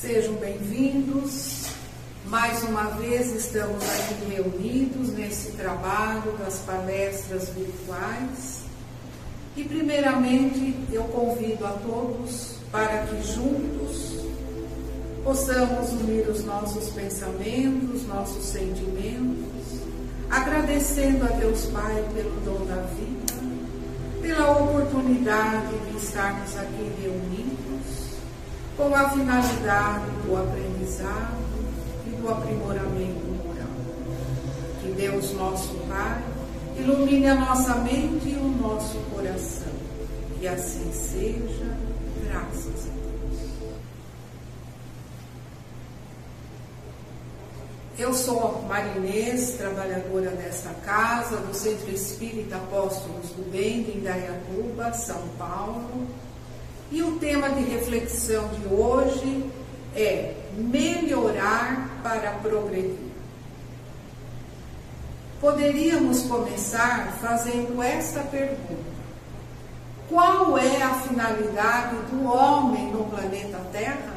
Sejam 0.00 0.34
bem-vindos. 0.34 1.66
Mais 2.26 2.62
uma 2.64 2.84
vez 2.90 3.32
estamos 3.32 3.82
aqui 3.82 4.34
reunidos 4.34 5.10
nesse 5.10 5.52
trabalho 5.52 6.36
das 6.38 6.58
palestras 6.58 7.48
virtuais. 7.50 8.64
E 9.56 9.64
primeiramente 9.64 10.76
eu 10.92 11.04
convido 11.04 11.64
a 11.64 11.70
todos 11.70 12.56
para 12.70 13.06
que 13.06 13.22
juntos 13.22 14.24
possamos 15.22 15.92
unir 15.92 16.28
os 16.28 16.44
nossos 16.44 16.90
pensamentos, 16.90 18.06
nossos 18.06 18.44
sentimentos, 18.44 19.80
agradecendo 20.28 21.24
a 21.24 21.28
Deus 21.28 21.66
Pai 21.66 22.04
pelo 22.14 22.40
dom 22.40 22.66
da 22.66 22.82
vida, 22.82 23.32
pela 24.20 24.50
oportunidade 24.58 25.78
de 25.90 25.96
estarmos 25.96 26.56
aqui 26.56 26.92
reunidos 27.00 27.63
com 28.76 28.94
a 28.94 29.08
finalidade 29.10 30.10
do 30.26 30.36
aprendizado 30.36 31.36
e 32.06 32.10
do 32.10 32.28
aprimoramento 32.28 33.24
moral. 33.44 33.68
Que 34.80 34.90
Deus, 34.92 35.32
nosso 35.32 35.74
Pai, 35.88 36.22
ilumine 36.76 37.28
a 37.28 37.34
nossa 37.36 37.76
mente 37.76 38.30
e 38.30 38.36
o 38.36 38.48
nosso 38.60 38.98
coração. 39.12 39.72
Que 40.38 40.48
assim 40.48 40.92
seja, 40.92 41.76
graças 42.24 42.88
a 42.88 42.94
Deus. 42.94 43.74
Eu 47.96 48.12
sou 48.12 48.62
Marinês, 48.68 49.50
trabalhadora 49.52 50.30
desta 50.30 50.70
casa, 50.84 51.36
do 51.36 51.54
Centro 51.54 51.88
Espírita 51.90 52.56
Apóstolos 52.56 53.30
do 53.30 53.48
Bem, 53.52 53.84
de 53.84 53.98
Indaiatuba, 53.98 54.92
São 54.92 55.22
Paulo 55.38 56.08
e 56.94 57.02
o 57.02 57.18
tema 57.18 57.50
de 57.50 57.64
reflexão 57.64 58.48
de 58.50 58.72
hoje 58.72 59.50
é 59.96 60.32
melhorar 60.56 61.88
para 62.04 62.30
progredir. 62.40 63.10
Poderíamos 65.40 66.22
começar 66.22 67.18
fazendo 67.20 67.82
esta 67.82 68.20
pergunta: 68.20 68.94
Qual 70.08 70.56
é 70.56 70.82
a 70.82 70.94
finalidade 71.00 71.96
do 72.12 72.28
homem 72.28 72.92
no 72.92 73.06
planeta 73.06 73.60
Terra? 73.72 74.14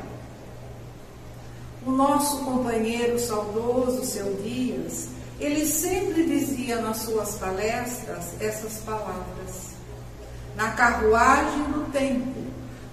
O 1.83 1.89
nosso 1.89 2.45
companheiro 2.45 3.17
saudoso, 3.17 4.05
seu 4.05 4.35
Dias, 4.35 5.09
ele 5.39 5.65
sempre 5.65 6.27
dizia 6.27 6.79
nas 6.79 6.97
suas 6.97 7.39
palestras 7.39 8.39
essas 8.39 8.73
palavras: 8.83 9.71
Na 10.55 10.73
carruagem 10.73 11.63
do 11.71 11.91
tempo, 11.91 12.46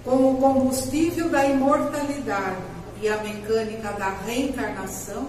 como 0.05 0.39
combustível 0.39 1.31
da 1.31 1.45
imortalidade 1.47 2.63
e 3.01 3.09
a 3.09 3.17
mecânica 3.19 3.93
da 3.93 4.11
reencarnação, 4.27 5.27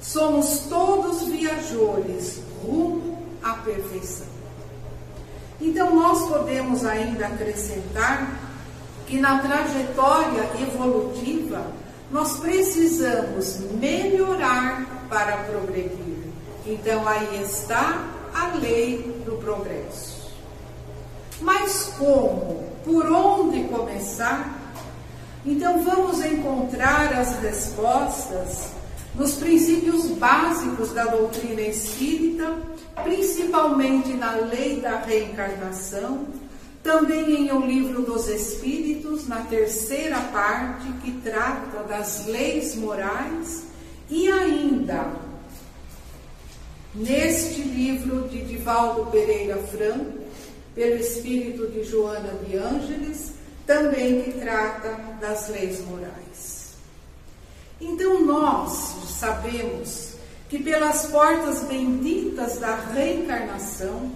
somos 0.00 0.66
todos 0.68 1.22
viajores 1.24 2.40
rumo 2.62 3.18
à 3.42 3.54
perfeição. 3.54 4.26
Então, 5.60 5.94
nós 5.94 6.28
podemos 6.28 6.84
ainda 6.84 7.26
acrescentar 7.26 8.38
que 9.06 9.18
na 9.18 9.40
trajetória 9.40 10.48
evolutiva 10.62 11.66
nós 12.10 12.38
precisamos 12.38 13.58
melhorar 13.78 15.06
para 15.08 15.36
progredir. 15.38 16.30
Então, 16.66 17.06
aí 17.06 17.42
está 17.42 18.06
a 18.34 18.56
lei 18.56 19.22
do 19.26 19.36
progresso. 19.36 20.30
Mas 21.40 21.92
como? 21.98 22.69
Por 22.84 23.06
onde 23.10 23.64
começar? 23.64 24.58
Então 25.44 25.82
vamos 25.82 26.24
encontrar 26.24 27.12
as 27.12 27.38
respostas 27.40 28.70
nos 29.14 29.34
princípios 29.34 30.06
básicos 30.12 30.92
da 30.92 31.04
doutrina 31.04 31.62
espírita, 31.62 32.54
principalmente 33.02 34.14
na 34.14 34.32
lei 34.36 34.80
da 34.80 34.98
reencarnação, 34.98 36.26
também 36.82 37.46
em 37.46 37.52
O 37.52 37.66
Livro 37.66 38.02
dos 38.02 38.28
Espíritos, 38.28 39.28
na 39.28 39.42
terceira 39.42 40.18
parte, 40.32 40.90
que 41.02 41.12
trata 41.20 41.82
das 41.82 42.26
leis 42.26 42.74
morais, 42.74 43.64
e 44.08 44.30
ainda 44.30 45.06
neste 46.94 47.62
livro 47.62 48.28
de 48.28 48.42
Divaldo 48.42 49.10
Pereira 49.10 49.56
Franco, 49.58 50.19
pelo 50.74 50.96
espírito 50.96 51.66
de 51.68 51.84
Joana 51.84 52.32
de 52.44 52.56
Ângeles, 52.56 53.32
também 53.66 54.22
que 54.22 54.32
trata 54.32 54.96
das 55.20 55.48
leis 55.48 55.84
morais. 55.86 56.74
Então 57.80 58.24
nós 58.24 58.94
sabemos 59.18 60.14
que 60.48 60.58
pelas 60.58 61.06
portas 61.06 61.62
benditas 61.62 62.58
da 62.58 62.74
reencarnação, 62.74 64.10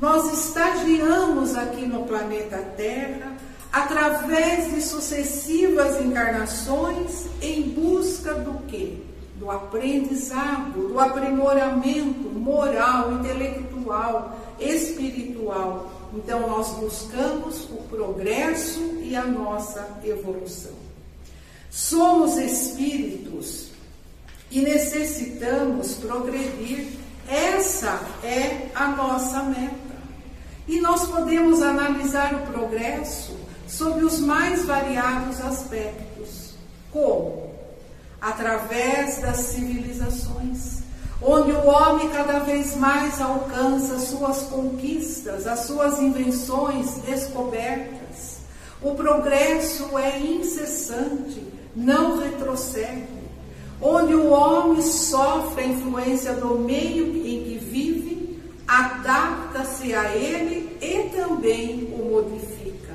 nós 0.00 0.32
estagiamos 0.46 1.54
aqui 1.54 1.86
no 1.86 2.04
planeta 2.04 2.58
Terra 2.76 3.36
através 3.72 4.74
de 4.74 4.82
sucessivas 4.82 6.00
encarnações 6.00 7.26
em 7.40 7.62
busca 7.62 8.34
do 8.34 8.66
quê? 8.66 8.94
Do 9.36 9.50
aprendizado, 9.50 10.88
do 10.88 10.98
aprimoramento 10.98 12.28
moral, 12.34 13.12
intelectual, 13.12 14.39
espiritual. 14.60 15.90
Então, 16.14 16.48
nós 16.48 16.70
buscamos 16.70 17.64
o 17.70 17.82
progresso 17.88 18.80
e 19.02 19.14
a 19.14 19.24
nossa 19.24 19.98
evolução. 20.04 20.72
Somos 21.70 22.36
espíritos 22.36 23.68
e 24.50 24.60
necessitamos 24.60 25.94
progredir. 25.94 26.98
Essa 27.28 28.00
é 28.24 28.70
a 28.74 28.88
nossa 28.88 29.44
meta. 29.44 29.76
E 30.66 30.80
nós 30.80 31.06
podemos 31.08 31.62
analisar 31.62 32.34
o 32.34 32.52
progresso 32.52 33.36
sob 33.68 34.04
os 34.04 34.18
mais 34.18 34.64
variados 34.64 35.40
aspectos. 35.40 36.54
Como? 36.90 37.54
Através 38.20 39.20
das 39.20 39.36
civilizações 39.38 40.79
onde 41.22 41.52
o 41.52 41.66
homem 41.66 42.08
cada 42.08 42.38
vez 42.40 42.76
mais 42.76 43.20
alcança 43.20 43.98
suas 43.98 44.42
conquistas, 44.42 45.46
as 45.46 45.60
suas 45.60 46.00
invenções 46.00 46.98
descobertas. 47.06 48.38
O 48.82 48.94
progresso 48.94 49.98
é 49.98 50.18
incessante, 50.18 51.46
não 51.76 52.18
retrocede. 52.18 53.20
Onde 53.82 54.14
o 54.14 54.30
homem 54.30 54.82
sofre 54.82 55.64
a 55.64 55.66
influência 55.66 56.34
do 56.34 56.58
meio 56.58 57.06
em 57.16 57.44
que 57.44 57.58
vive, 57.58 58.40
adapta-se 58.66 59.94
a 59.94 60.14
ele 60.14 60.76
e 60.80 61.10
também 61.14 61.94
o 61.98 62.10
modifica. 62.10 62.94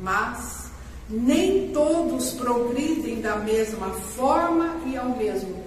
Mas 0.00 0.70
nem 1.08 1.68
todos 1.72 2.32
progridem 2.32 3.20
da 3.20 3.36
mesma 3.36 3.90
forma 3.90 4.76
e 4.86 4.96
ao 4.96 5.16
mesmo. 5.16 5.59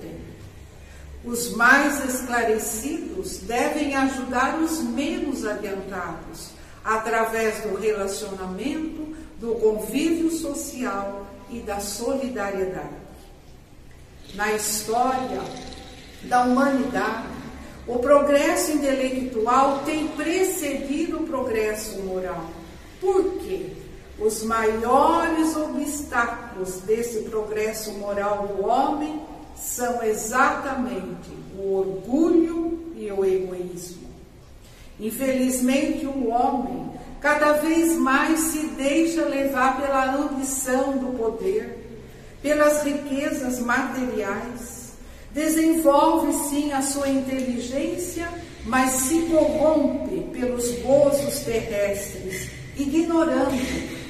Os 1.24 1.52
mais 1.56 2.04
esclarecidos 2.04 3.38
devem 3.38 3.96
ajudar 3.96 4.60
os 4.60 4.80
menos 4.82 5.46
adiantados, 5.46 6.50
através 6.84 7.62
do 7.62 7.76
relacionamento, 7.78 9.16
do 9.40 9.56
convívio 9.56 10.30
social 10.32 11.26
e 11.50 11.60
da 11.60 11.80
solidariedade. 11.80 13.04
Na 14.36 14.52
história 14.52 15.42
da 16.24 16.42
humanidade, 16.42 17.28
o 17.88 18.00
progresso 18.00 18.72
intelectual 18.72 19.80
tem 19.86 20.08
precedido 20.10 21.18
o 21.18 21.28
progresso 21.28 22.00
moral. 22.02 22.50
Por 23.00 23.38
quê? 23.40 23.72
Os 24.20 24.44
maiores 24.44 25.56
obstáculos 25.56 26.81
desse 26.81 27.24
progresso 27.24 27.92
moral 27.94 28.48
do 28.48 28.66
homem 28.66 29.22
são 29.56 30.04
exatamente 30.04 31.30
o 31.58 31.74
orgulho 31.74 32.94
e 32.96 33.12
o 33.12 33.24
egoísmo. 33.24 34.04
Infelizmente, 35.00 36.06
o 36.06 36.30
homem 36.30 36.92
cada 37.20 37.54
vez 37.54 37.96
mais 37.96 38.40
se 38.40 38.68
deixa 38.68 39.24
levar 39.24 39.82
pela 39.82 40.14
ambição 40.14 40.98
do 40.98 41.18
poder, 41.18 41.80
pelas 42.42 42.84
riquezas 42.84 43.60
materiais, 43.60 44.94
desenvolve 45.32 46.34
sim 46.50 46.74
a 46.74 46.82
sua 46.82 47.08
inteligência, 47.08 48.30
mas 48.66 48.92
se 48.92 49.22
corrompe 49.22 50.20
pelos 50.38 50.70
gozos 50.80 51.40
terrestres, 51.40 52.50
ignorando 52.78 53.58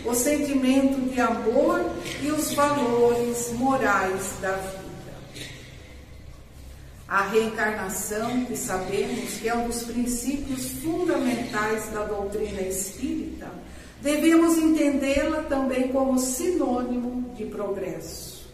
o 0.05 0.13
sentimento 0.13 0.99
de 1.09 1.21
amor 1.21 1.85
e 2.21 2.31
os 2.31 2.51
valores 2.53 3.51
morais 3.53 4.33
da 4.41 4.51
vida. 4.53 4.82
A 7.07 7.23
reencarnação, 7.27 8.45
que 8.45 8.55
sabemos 8.55 9.33
que 9.33 9.49
é 9.49 9.53
um 9.53 9.67
dos 9.67 9.83
princípios 9.83 10.69
fundamentais 10.81 11.89
da 11.89 12.05
doutrina 12.05 12.61
espírita, 12.61 13.51
devemos 14.01 14.57
entendê-la 14.57 15.43
também 15.43 15.89
como 15.89 16.17
sinônimo 16.17 17.33
de 17.35 17.45
progresso. 17.45 18.47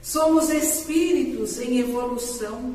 Somos 0.00 0.50
espíritos 0.50 1.60
em 1.60 1.78
evolução 1.78 2.74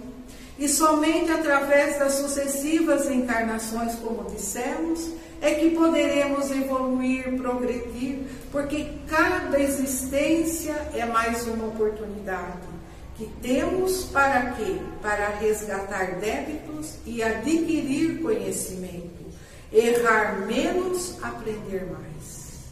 e 0.58 0.70
somente 0.70 1.32
através 1.32 2.00
das 2.00 2.14
sucessivas 2.14 3.10
encarnações, 3.10 3.96
como 3.96 4.30
dissemos, 4.30 5.12
é 5.42 5.56
que 5.56 5.72
poderemos 5.72 6.50
evoluir, 6.50 7.38
progredir, 7.38 8.20
porque 8.52 8.88
cada 9.08 9.60
existência 9.60 10.74
é 10.94 11.06
mais 11.06 11.46
uma 11.48 11.68
oportunidade 11.68 12.77
que 13.18 13.26
temos 13.42 14.06
para 14.06 14.52
quê? 14.52 14.78
Para 15.02 15.30
resgatar 15.30 16.20
débitos 16.20 16.96
e 17.06 17.24
adquirir 17.24 18.22
conhecimento. 18.22 19.26
Errar 19.74 20.46
menos, 20.46 21.18
aprender 21.22 21.86
mais. 21.92 22.68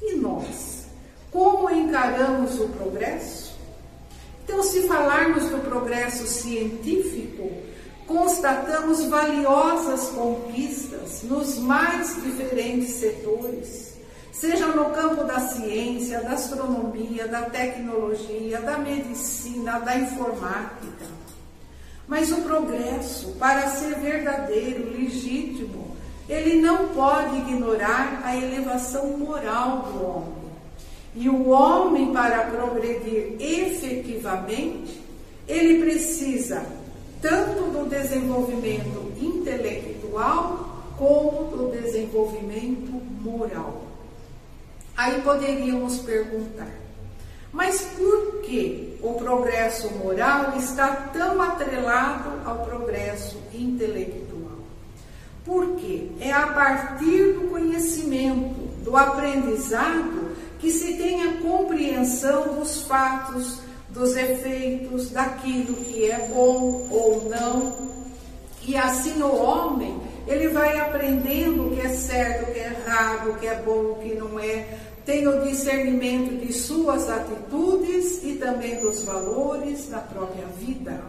E 0.00 0.14
nós? 0.14 0.86
Como 1.30 1.68
encaramos 1.70 2.58
o 2.60 2.68
progresso? 2.68 3.58
Então, 4.44 4.62
se 4.62 4.88
falarmos 4.88 5.48
do 5.50 5.58
progresso 5.58 6.26
científico, 6.26 7.52
constatamos 8.06 9.04
valiosas 9.04 10.08
conquistas 10.08 11.22
nos 11.22 11.58
mais 11.58 12.20
diferentes 12.22 12.94
setores, 12.94 13.89
seja 14.40 14.68
no 14.68 14.86
campo 14.86 15.22
da 15.24 15.38
ciência, 15.38 16.22
da 16.22 16.30
astronomia, 16.30 17.28
da 17.28 17.42
tecnologia, 17.42 18.58
da 18.62 18.78
medicina, 18.78 19.78
da 19.80 19.96
informática. 19.96 21.04
Mas 22.08 22.32
o 22.32 22.40
progresso, 22.40 23.32
para 23.38 23.68
ser 23.68 23.96
verdadeiro, 23.96 24.90
legítimo, 24.92 25.94
ele 26.26 26.58
não 26.58 26.88
pode 26.88 27.36
ignorar 27.36 28.22
a 28.24 28.34
elevação 28.34 29.18
moral 29.18 29.82
do 29.82 30.06
homem. 30.06 30.40
E 31.14 31.28
o 31.28 31.50
homem, 31.50 32.10
para 32.10 32.46
progredir 32.46 33.36
efetivamente, 33.38 35.02
ele 35.46 35.84
precisa 35.84 36.64
tanto 37.20 37.64
do 37.64 37.90
desenvolvimento 37.90 39.12
intelectual 39.20 40.82
como 40.96 41.54
do 41.54 41.70
desenvolvimento 41.70 42.90
moral. 43.20 43.89
Aí 45.00 45.22
poderíamos 45.22 45.96
perguntar, 46.00 46.68
mas 47.50 47.80
por 47.96 48.42
que 48.42 48.98
o 49.02 49.14
progresso 49.14 49.90
moral 49.94 50.52
está 50.58 50.88
tão 51.10 51.40
atrelado 51.40 52.30
ao 52.44 52.58
progresso 52.66 53.38
intelectual? 53.54 54.58
Porque 55.42 56.10
é 56.20 56.30
a 56.30 56.48
partir 56.48 57.32
do 57.32 57.48
conhecimento, 57.48 58.60
do 58.84 58.94
aprendizado, 58.94 60.36
que 60.58 60.70
se 60.70 60.98
tem 60.98 61.22
a 61.22 61.40
compreensão 61.40 62.56
dos 62.56 62.82
fatos, 62.82 63.60
dos 63.88 64.14
efeitos, 64.14 65.08
daquilo 65.08 65.76
que 65.76 66.10
é 66.10 66.28
bom 66.28 66.86
ou 66.90 67.26
não. 67.30 67.88
E 68.66 68.76
assim 68.76 69.22
o 69.22 69.34
homem, 69.34 69.98
ele 70.26 70.48
vai 70.48 70.78
aprendendo 70.78 71.66
o 71.66 71.70
que 71.74 71.80
é 71.80 71.88
certo, 71.88 72.50
o 72.50 72.52
que 72.52 72.60
é 72.60 72.66
errado, 72.66 73.30
o 73.30 73.34
que 73.36 73.46
é 73.46 73.54
bom, 73.62 73.92
o 73.92 73.98
que 74.02 74.14
não 74.14 74.38
é. 74.38 74.89
O 75.08 75.42
discernimento 75.42 76.46
de 76.46 76.52
suas 76.52 77.10
atitudes 77.10 78.22
e 78.22 78.34
também 78.34 78.80
dos 78.80 79.02
valores 79.02 79.88
da 79.88 79.98
própria 79.98 80.46
vida. 80.46 81.00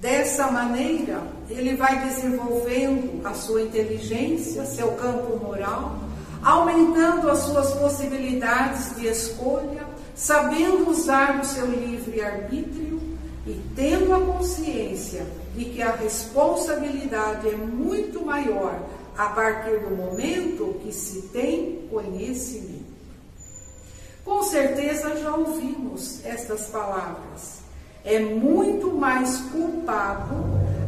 Dessa 0.00 0.50
maneira, 0.50 1.22
ele 1.48 1.76
vai 1.76 2.08
desenvolvendo 2.08 3.24
a 3.24 3.32
sua 3.32 3.62
inteligência, 3.62 4.64
seu 4.64 4.92
campo 4.92 5.36
moral, 5.36 6.00
aumentando 6.42 7.30
as 7.30 7.38
suas 7.40 7.70
possibilidades 7.74 8.96
de 8.96 9.06
escolha, 9.06 9.86
sabendo 10.16 10.90
usar 10.90 11.38
o 11.38 11.44
seu 11.44 11.66
livre-arbítrio 11.66 13.00
e 13.46 13.60
tendo 13.76 14.12
a 14.14 14.20
consciência 14.20 15.24
de 15.56 15.66
que 15.66 15.80
a 15.80 15.92
responsabilidade 15.92 17.48
é 17.48 17.54
muito 17.54 18.24
maior 18.24 18.80
a 19.20 19.28
partir 19.28 19.80
do 19.80 19.94
momento 19.94 20.80
que 20.82 20.90
se 20.90 21.20
tem 21.28 21.86
conhecimento. 21.90 22.86
Com 24.24 24.42
certeza 24.44 25.14
já 25.14 25.34
ouvimos 25.34 26.24
estas 26.24 26.68
palavras. 26.68 27.58
É 28.02 28.18
muito 28.18 28.90
mais 28.92 29.36
culpado 29.52 30.36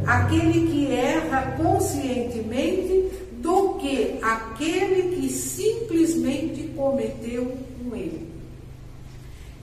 aquele 0.07 0.67
que 0.67 0.91
erra 0.91 1.55
conscientemente 1.61 3.11
do 3.33 3.75
que 3.75 4.17
aquele 4.23 5.15
que 5.15 5.29
simplesmente 5.29 6.73
cometeu 6.75 7.55
um 7.85 7.95
erro. 7.95 8.27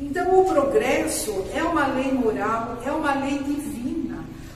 Então, 0.01 0.43
o 0.43 0.45
progresso 0.45 1.45
é 1.53 1.65
uma 1.65 1.89
lei 1.89 2.13
moral, 2.13 2.79
é 2.87 2.93
uma 2.93 3.15
lei 3.15 3.37
divina. 3.39 3.90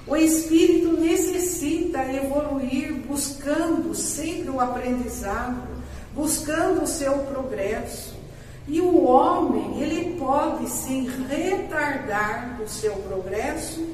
O 0.06 0.16
espírito 0.16 0.92
necessita 1.00 2.02
evoluir 2.12 2.92
buscando 3.06 3.94
sempre 3.94 4.50
o 4.50 4.60
aprendizado, 4.60 5.62
buscando 6.14 6.82
o 6.82 6.86
seu 6.86 7.20
progresso. 7.20 8.14
E 8.68 8.80
o 8.80 9.04
homem, 9.04 9.80
ele 9.80 10.18
pode 10.18 10.68
sim 10.68 11.10
retardar 11.28 12.60
o 12.62 12.68
seu 12.68 12.92
progresso, 12.96 13.86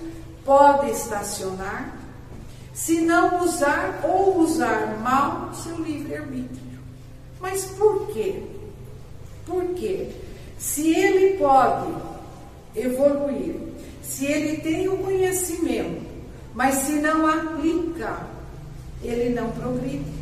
pode 0.45 0.91
estacionar, 0.91 1.97
se 2.73 3.01
não 3.01 3.45
usar 3.45 4.01
ou 4.05 4.39
usar 4.39 4.99
mal 5.03 5.53
seu 5.55 5.77
livre-arbítrio. 5.77 6.81
Mas 7.41 7.65
por 7.67 8.09
quê? 8.09 8.43
Por 9.47 9.65
quê? 9.75 10.11
Se 10.59 10.95
ele 10.95 11.37
pode 11.37 11.93
evoluir, 12.77 13.57
se 14.03 14.27
ele 14.27 14.59
tem 14.59 14.89
o 14.89 14.99
conhecimento, 14.99 15.80
mas 16.55 16.75
se 16.87 16.93
não 16.93 17.27
aplica, 17.27 18.27
ele 19.03 19.35
não 19.35 19.51
progride. 19.51 20.21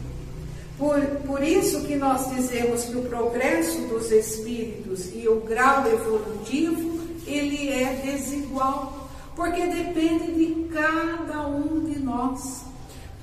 Por, 0.77 1.01
por 1.27 1.43
isso 1.43 1.83
que 1.83 1.97
nós 1.97 2.31
dizemos 2.31 2.85
que 2.85 2.97
o 2.97 3.03
progresso 3.03 3.81
dos 3.89 4.13
espíritos 4.13 5.13
e 5.13 5.27
o 5.27 5.41
grau 5.41 5.87
evolutivo, 5.89 7.01
ele 7.27 7.71
é 7.71 8.01
desigual, 8.05 9.09
porque 9.35 9.67
depende 9.67 10.33
de 10.33 10.69
cada 10.73 11.47
um 11.49 11.85
de 11.85 11.99
nós. 11.99 12.63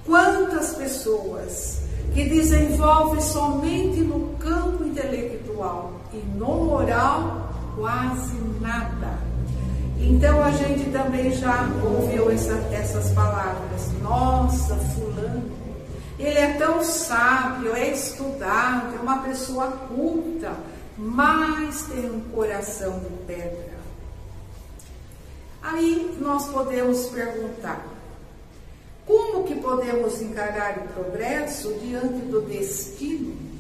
Quantas 0.05 0.75
pessoas 0.75 1.79
que 2.13 2.25
desenvolvem 2.25 3.21
somente 3.21 4.01
no 4.01 4.35
campo 4.37 4.83
intelectual 4.83 6.01
e 6.13 6.17
no 6.37 6.65
moral 6.65 7.49
quase 7.75 8.35
nada. 8.61 9.34
Então 10.07 10.43
a 10.43 10.51
gente 10.51 10.91
também 10.91 11.31
já 11.31 11.67
ouviu 11.83 12.29
essa, 12.29 12.53
essas 12.71 13.11
palavras. 13.11 13.91
Nossa, 14.03 14.75
fulano, 14.75 15.51
ele 16.19 16.37
é 16.37 16.53
tão 16.53 16.83
sábio, 16.83 17.75
é 17.75 17.89
estudado, 17.91 18.95
é 18.95 18.99
uma 19.01 19.23
pessoa 19.23 19.71
culta, 19.87 20.53
mas 20.95 21.87
tem 21.87 22.05
um 22.11 22.19
coração 22.35 22.99
de 22.99 23.09
pedra. 23.25 23.75
Aí 25.63 26.15
nós 26.21 26.47
podemos 26.49 27.07
perguntar: 27.07 27.83
como 29.07 29.43
que 29.43 29.55
podemos 29.55 30.21
encarar 30.21 30.77
o 30.77 30.93
progresso 30.93 31.73
diante 31.81 32.19
do 32.27 32.41
destino? 32.41 33.54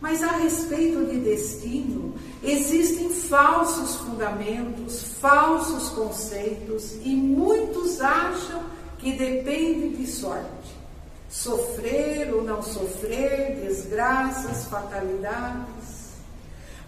Mas 0.00 0.22
a 0.22 0.32
respeito 0.32 1.04
de 1.04 1.20
destino, 1.20 2.14
existem 2.42 3.10
falsos 3.10 3.96
fundamentos, 3.96 5.02
falsos 5.20 5.90
conceitos 5.90 6.96
e 7.04 7.14
muitos 7.14 8.00
acham 8.00 8.62
que 8.98 9.12
depende 9.12 9.96
de 9.96 10.06
sorte. 10.06 10.80
Sofrer 11.28 12.32
ou 12.34 12.42
não 12.42 12.62
sofrer, 12.62 13.60
desgraças, 13.60 14.64
fatalidades. 14.66 16.10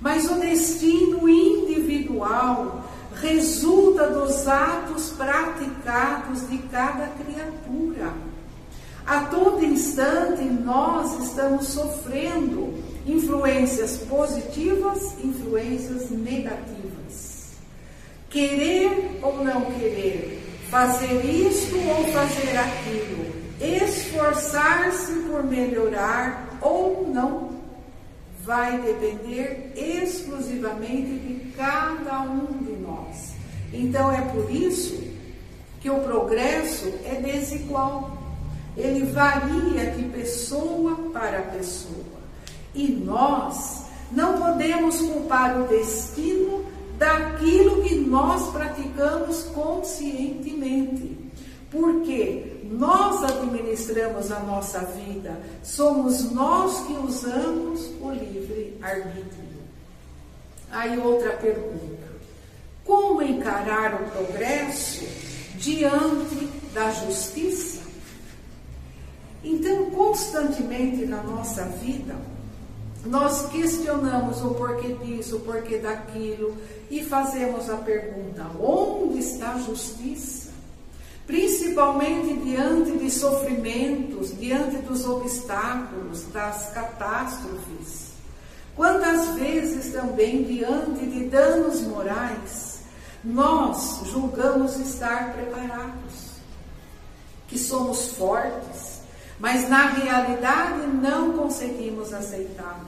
Mas 0.01 0.29
o 0.29 0.41
destino 0.41 1.29
individual 1.29 2.83
resulta 3.21 4.09
dos 4.09 4.49
atos 4.49 5.11
praticados 5.11 6.49
de 6.49 6.59
cada 6.59 7.09
criatura. 7.09 8.32
A 9.07 9.21
todo 9.25 9.65
instante 9.65 10.43
nós 10.45 11.25
estamos 11.25 11.69
sofrendo 11.69 12.75
influências 13.07 13.97
positivas, 13.99 15.15
influências 15.23 16.11
negativas. 16.11 17.53
Querer 18.31 19.19
ou 19.23 19.45
não 19.45 19.63
querer, 19.73 20.41
fazer 20.71 21.25
isto 21.25 21.77
ou 21.89 22.05
fazer 22.13 22.57
aquilo, 22.57 23.27
esforçar-se 23.61 25.13
por 25.29 25.45
melhorar 25.45 26.59
ou 26.61 27.07
não, 27.13 27.51
vai 28.45 28.81
depender 28.81 29.73
exclusivamente 29.77 31.19
de 31.19 31.53
cada 31.57 32.21
um 32.21 32.47
de 32.65 32.73
nós. 32.73 33.35
Então 33.73 34.13
é 34.13 34.21
por 34.23 34.51
isso 34.51 35.03
que 35.81 35.91
o 35.91 36.01
progresso 36.01 36.93
é 37.05 37.17
desigual. 37.17 38.19
Ele 38.77 39.07
varia 39.07 39.91
de 39.91 40.05
pessoa 40.05 40.97
para 41.13 41.43
pessoa. 41.43 42.23
E 42.75 42.89
nós 42.89 43.85
não 44.11 44.39
podemos 44.39 44.97
culpar 44.99 45.61
o 45.61 45.69
destino 45.69 46.65
daquilo 46.99 47.83
que 47.83 47.97
nós 47.97 48.51
praticamos 48.51 49.43
conscientemente. 49.55 51.19
Porque 51.71 52.61
nós 52.65 53.25
administramos 53.25 54.31
a 54.31 54.41
nossa 54.41 54.81
vida, 54.81 55.41
somos 55.63 56.31
nós 56.31 56.87
que 56.87 56.93
usamos 56.95 57.91
o 58.01 58.11
livre 58.11 58.79
arbítrio. 58.83 59.53
Aí 60.71 60.99
outra 60.99 61.31
pergunta: 61.33 62.09
como 62.85 63.23
encarar 63.23 63.95
o 63.95 64.11
progresso 64.11 65.07
diante 65.57 66.49
da 66.73 66.91
justiça? 66.91 67.82
Então, 69.45 69.91
constantemente 69.91 71.05
na 71.05 71.23
nossa 71.23 71.65
vida, 71.65 72.15
nós 73.05 73.47
questionamos 73.51 74.41
o 74.43 74.55
porquê 74.55 74.95
disso, 75.03 75.37
o 75.37 75.41
porquê 75.41 75.79
daquilo 75.79 76.57
e 76.89 77.03
fazemos 77.05 77.69
a 77.69 77.77
pergunta: 77.77 78.47
onde 78.61 79.19
está 79.19 79.55
a 79.55 79.59
justiça? 79.59 80.53
Principalmente 81.27 82.35
diante 82.45 82.99
de 82.99 83.11
sofrimentos, 83.11 84.37
diante 84.39 84.77
dos 84.79 85.07
obstáculos, 85.07 86.25
das 86.33 86.71
catástrofes. 86.73 88.13
Quantas 88.77 89.35
vezes 89.35 89.93
também 89.93 90.45
diante 90.45 91.05
de 91.07 91.25
danos 91.27 91.81
morais, 91.83 92.81
nós 93.25 94.01
julgamos 94.07 94.77
estar 94.79 95.33
preparados, 95.33 96.33
que 97.49 97.59
somos 97.59 98.13
fortes, 98.13 98.92
mas 99.39 99.69
na 99.69 99.89
realidade 99.89 100.87
não 100.87 101.33
conseguimos 101.33 102.13
aceitar. 102.13 102.81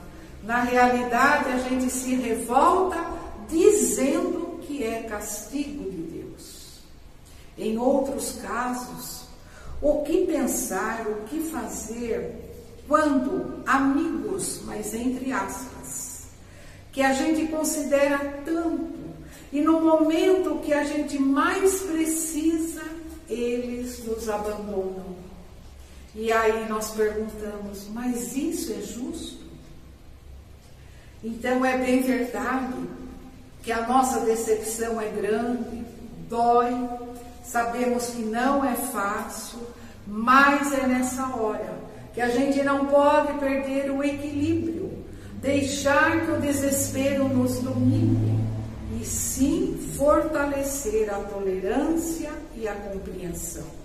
Na 0.43 0.61
realidade, 0.61 1.49
a 1.49 1.57
gente 1.57 1.91
se 1.91 2.15
revolta 2.15 3.03
dizendo 3.49 4.59
que 4.61 4.83
é 4.83 5.03
castigo 5.03 5.89
de 5.89 5.97
Deus. 5.97 6.79
Em 7.57 7.77
outros 7.77 8.33
casos, 8.41 9.25
o 9.81 10.03
que 10.03 10.25
pensar, 10.25 11.05
o 11.07 11.27
que 11.27 11.39
fazer 11.41 12.43
quando 12.87 13.63
amigos, 13.65 14.61
mas 14.65 14.93
entre 14.93 15.31
aspas, 15.31 16.27
que 16.91 17.01
a 17.01 17.13
gente 17.13 17.47
considera 17.47 18.19
tanto, 18.45 18.93
e 19.51 19.61
no 19.61 19.81
momento 19.81 20.59
que 20.59 20.73
a 20.73 20.83
gente 20.83 21.17
mais 21.17 21.81
precisa, 21.81 22.83
eles 23.27 24.05
nos 24.05 24.29
abandonam 24.29 25.24
e 26.15 26.31
aí 26.31 26.65
nós 26.69 26.91
perguntamos, 26.91 27.87
mas 27.93 28.35
isso 28.35 28.71
é 28.71 28.81
justo? 28.81 29.43
Então 31.21 31.65
é 31.65 31.77
bem 31.77 32.01
verdade 32.01 32.73
que 33.61 33.71
a 33.71 33.85
nossa 33.85 34.21
decepção 34.21 35.01
é 35.01 35.09
grande, 35.09 35.83
dói, 36.29 36.73
sabemos 37.43 38.11
que 38.11 38.21
não 38.21 38.63
é 38.63 38.75
fácil, 38.75 39.59
mas 40.07 40.71
é 40.71 40.87
nessa 40.87 41.35
hora 41.35 41.73
que 42.13 42.21
a 42.21 42.29
gente 42.29 42.63
não 42.63 42.85
pode 42.85 43.37
perder 43.39 43.91
o 43.91 44.01
equilíbrio, 44.01 45.03
deixar 45.41 46.25
que 46.25 46.31
o 46.31 46.39
desespero 46.39 47.27
nos 47.27 47.59
domine 47.59 48.39
e 49.01 49.03
sim 49.03 49.77
fortalecer 49.97 51.13
a 51.13 51.17
tolerância 51.17 52.31
e 52.55 52.67
a 52.69 52.73
compreensão. 52.73 53.84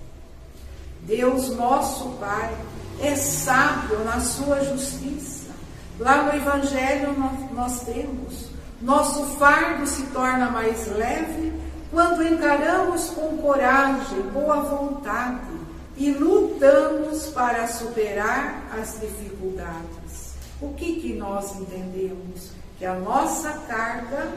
Deus, 1.02 1.50
nosso 1.57 2.11
Pai, 2.21 2.54
é 3.00 3.14
sábio 3.16 3.99
na 4.04 4.21
sua 4.21 4.62
justiça. 4.64 5.50
Lá 5.99 6.23
no 6.23 6.37
Evangelho 6.37 7.14
nós, 7.52 7.80
temos, 7.83 8.47
nosso 8.80 9.25
fardo 9.37 9.87
se 9.87 10.02
torna 10.07 10.50
mais 10.50 10.87
leve 10.97 11.52
quando 11.90 12.23
encaramos 12.23 13.11
com 13.11 13.37
coragem, 13.38 14.23
boa 14.33 14.62
vontade 14.62 15.50
e 15.97 16.12
lutamos 16.12 17.26
para 17.26 17.66
superar 17.66 18.64
as 18.73 19.00
dificuldades. 19.00 20.35
O 20.61 20.73
que, 20.75 21.00
que 21.00 21.14
nós 21.14 21.54
entendemos? 21.57 22.50
Que 22.78 22.87
a 22.87 22.95
nossa 22.95 23.50
carga 23.66 24.28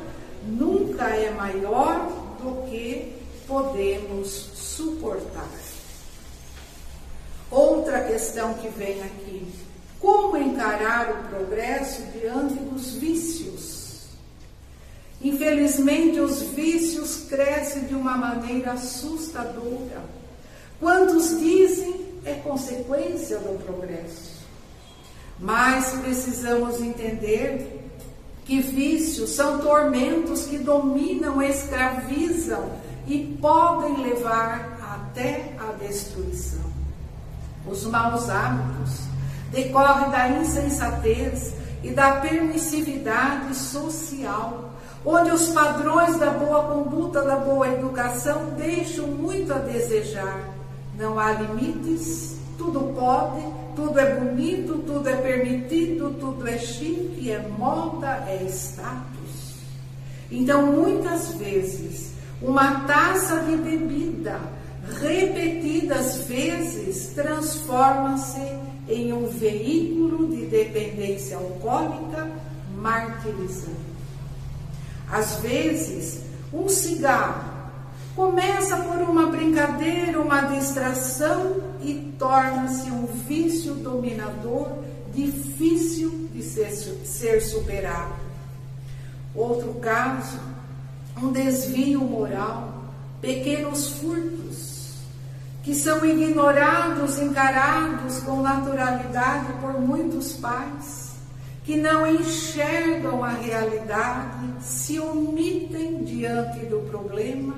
nunca 0.46 1.06
é 1.10 1.32
maior 1.32 2.10
do 2.42 2.64
que 2.70 3.16
podemos 3.48 4.28
suportar. 4.54 5.63
Outra 7.54 8.02
questão 8.06 8.56
que 8.56 8.68
vem 8.68 9.00
aqui: 9.04 9.48
como 10.00 10.36
encarar 10.36 11.12
o 11.12 11.30
progresso 11.30 12.02
diante 12.08 12.56
dos 12.56 12.96
vícios? 12.96 14.08
Infelizmente, 15.22 16.20
os 16.20 16.42
vícios 16.42 17.28
crescem 17.30 17.84
de 17.84 17.94
uma 17.94 18.18
maneira 18.18 18.72
assustadora. 18.72 20.02
Quantos 20.80 21.40
dizem 21.40 22.14
é 22.26 22.34
consequência 22.34 23.38
do 23.38 23.64
progresso? 23.64 24.34
Mas 25.40 25.94
precisamos 26.02 26.82
entender 26.82 27.82
que 28.46 28.62
vícios 28.62 29.30
são 29.30 29.60
tormentos 29.60 30.48
que 30.48 30.58
dominam, 30.58 31.42
escravizam 31.42 32.72
e 33.08 33.38
podem 33.40 34.02
levar 34.02 34.80
até 34.82 35.54
a 35.60 35.72
destruição. 35.74 36.73
Os 37.66 37.86
maus 37.86 38.30
hábitos 38.30 39.02
decorrem 39.52 40.10
da 40.10 40.30
insensatez 40.30 41.54
e 41.84 41.92
da 41.92 42.14
permissividade 42.14 43.56
social, 43.56 44.72
onde 45.06 45.32
os 45.32 45.50
padrões 45.50 46.18
da 46.18 46.32
boa 46.32 46.64
conduta, 46.64 47.22
da 47.22 47.36
boa 47.36 47.68
educação 47.68 48.52
deixam 48.58 49.08
muito 49.08 49.54
a 49.54 49.58
desejar. 49.60 50.50
Não 50.98 51.20
há 51.20 51.32
limites, 51.34 52.36
tudo 52.58 52.94
pode, 52.98 53.44
tudo 53.76 54.00
é 54.00 54.16
bonito, 54.16 54.84
tudo 54.86 55.10
é 55.10 55.16
permitido, 55.16 56.16
tudo 56.20 56.48
é 56.48 56.58
chique, 56.58 57.32
é 57.32 57.46
moda, 57.58 58.24
é 58.28 58.44
status. 58.50 59.54
Então, 60.32 60.66
muitas 60.68 61.34
vezes, 61.34 62.14
uma 62.42 62.82
taça 62.82 63.40
de 63.42 63.56
bebida 63.58 64.40
repetidas 65.02 66.18
vezes 66.28 67.14
transforma-se 67.14 68.42
em 68.88 69.14
um 69.14 69.28
veículo 69.28 70.28
de 70.36 70.46
dependência 70.46 71.38
alcoólica 71.38 72.30
martirizante. 72.76 73.94
Às 75.10 75.36
vezes, 75.36 76.22
um 76.52 76.68
cigarro 76.68 77.54
começa 78.16 78.78
por 78.78 78.98
uma 79.02 79.28
brincadeira, 79.28 80.20
uma 80.20 80.42
distração 80.42 81.58
e 81.82 82.14
torna-se 82.20 82.90
um 82.90 83.06
vício 83.06 83.76
dominador 83.76 84.70
difícil 85.14 86.30
de 86.34 86.42
ser, 86.44 86.72
ser 86.72 87.42
superado. 87.42 88.14
Outro 89.36 89.76
caso, 89.76 90.40
um 91.22 91.32
desvio 91.32 92.02
moral, 92.02 92.84
pequenos 93.22 93.90
furtos, 93.90 94.73
que 95.64 95.74
são 95.74 96.06
ignorados, 96.06 97.18
encarados 97.18 98.20
com 98.20 98.42
naturalidade 98.42 99.54
por 99.62 99.80
muitos 99.80 100.34
pais, 100.34 101.14
que 101.64 101.78
não 101.78 102.06
enxergam 102.06 103.24
a 103.24 103.30
realidade, 103.30 104.46
se 104.62 105.00
omitem 105.00 106.04
diante 106.04 106.66
do 106.66 106.80
problema, 106.90 107.56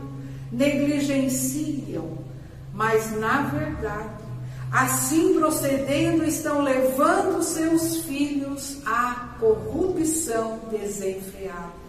negligenciam, 0.52 2.20
mas 2.72 3.20
na 3.20 3.42
verdade, 3.42 4.24
assim 4.72 5.34
procedendo, 5.40 6.24
estão 6.24 6.62
levando 6.62 7.42
seus 7.42 8.04
filhos 8.04 8.82
à 8.86 9.36
corrupção 9.40 10.60
desenfreada. 10.70 11.85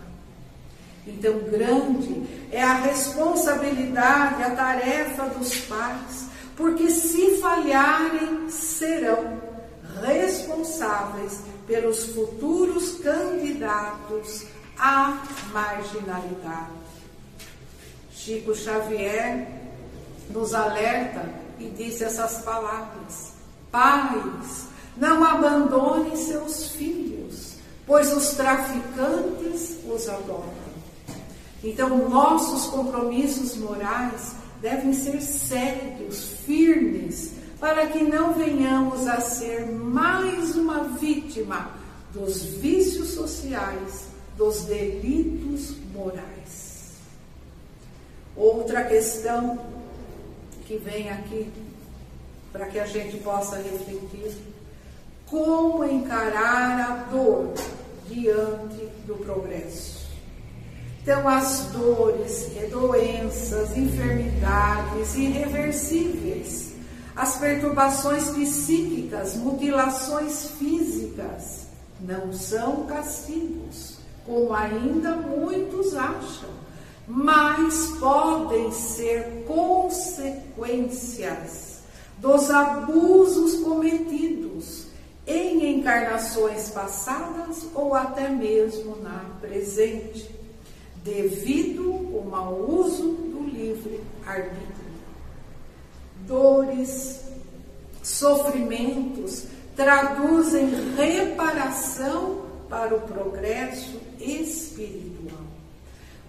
Então, 1.06 1.38
grande 1.38 2.26
é 2.50 2.62
a 2.62 2.74
responsabilidade, 2.74 4.42
a 4.42 4.50
tarefa 4.50 5.26
dos 5.28 5.56
pais, 5.60 6.26
porque 6.56 6.90
se 6.90 7.36
falharem, 7.36 8.48
serão 8.48 9.40
responsáveis 10.02 11.40
pelos 11.66 12.06
futuros 12.06 12.98
candidatos 12.98 14.46
à 14.78 15.22
marginalidade. 15.52 16.86
Chico 18.10 18.54
Xavier 18.54 19.46
nos 20.30 20.54
alerta 20.54 21.28
e 21.58 21.68
disse 21.70 22.04
essas 22.04 22.42
palavras: 22.42 23.32
Pais, 23.70 24.66
não 24.96 25.22
abandonem 25.22 26.16
seus 26.16 26.70
filhos, 26.70 27.56
pois 27.86 28.12
os 28.12 28.30
traficantes 28.30 29.78
os 29.86 30.08
adoram. 30.08 30.65
Então, 31.62 32.08
nossos 32.08 32.66
compromissos 32.66 33.56
morais 33.56 34.34
devem 34.60 34.92
ser 34.92 35.20
sérios, 35.20 36.30
firmes, 36.44 37.32
para 37.58 37.86
que 37.86 38.02
não 38.02 38.34
venhamos 38.34 39.06
a 39.06 39.20
ser 39.20 39.66
mais 39.66 40.56
uma 40.56 40.84
vítima 40.84 41.70
dos 42.12 42.42
vícios 42.42 43.10
sociais 43.10 44.06
dos 44.36 44.62
delitos 44.64 45.74
morais. 45.94 46.96
Outra 48.36 48.84
questão 48.84 49.58
que 50.66 50.76
vem 50.76 51.08
aqui 51.08 51.50
para 52.52 52.66
que 52.66 52.78
a 52.78 52.86
gente 52.86 53.16
possa 53.18 53.56
refletir: 53.56 54.36
como 55.26 55.84
encarar 55.84 56.80
a 56.80 56.96
dor 57.10 57.54
diante 58.08 58.86
do 59.06 59.14
progresso? 59.24 60.05
Então, 61.06 61.22
as 61.28 61.66
dores, 61.66 62.50
doenças, 62.68 63.76
enfermidades 63.76 65.14
irreversíveis, 65.14 66.72
as 67.14 67.36
perturbações 67.36 68.30
psíquicas, 68.30 69.36
mutilações 69.36 70.46
físicas, 70.58 71.68
não 72.00 72.32
são 72.32 72.86
castigos, 72.86 73.98
como 74.26 74.52
ainda 74.52 75.14
muitos 75.14 75.94
acham, 75.94 76.50
mas 77.06 77.92
podem 78.00 78.72
ser 78.72 79.44
consequências 79.46 81.82
dos 82.18 82.50
abusos 82.50 83.62
cometidos 83.62 84.86
em 85.24 85.78
encarnações 85.78 86.70
passadas 86.70 87.64
ou 87.76 87.94
até 87.94 88.28
mesmo 88.28 88.96
na 89.00 89.24
presente 89.40 90.34
devido 91.06 92.10
ao 92.12 92.24
mau 92.24 92.68
uso 92.68 93.12
do 93.12 93.44
livre 93.44 94.00
arbítrio. 94.26 94.66
Dores, 96.26 97.20
sofrimentos 98.02 99.44
traduzem 99.76 100.70
reparação 100.96 102.42
para 102.68 102.96
o 102.96 103.00
progresso 103.02 104.00
espiritual. 104.18 105.46